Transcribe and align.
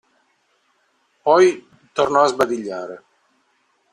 Poi 1.23 1.69
tornò 1.93 2.23
a 2.23 2.25
sbadigliare. 2.25 3.03